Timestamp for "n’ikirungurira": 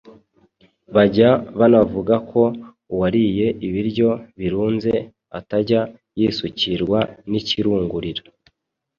7.29-8.21